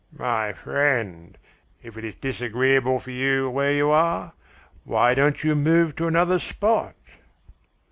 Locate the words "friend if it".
0.51-2.03